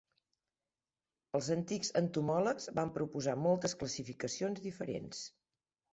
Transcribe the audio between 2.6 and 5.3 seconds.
van proposar moltes classificacions diferents.